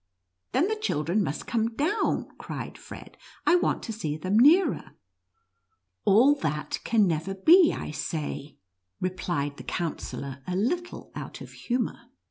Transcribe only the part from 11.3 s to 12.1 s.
of humor.